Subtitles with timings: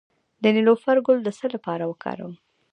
[0.41, 2.33] د نیلوفر ګل د څه لپاره وکاروم؟